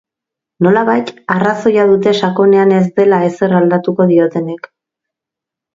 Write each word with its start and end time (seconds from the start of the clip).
Nolabait, 0.67 1.11
arrazoia 1.33 1.85
dute 1.91 2.15
sakonean 2.23 2.75
ez 2.81 2.83
dela 3.01 3.23
ezer 3.29 3.55
aldatuko 3.61 4.13
diotenek. 4.15 4.71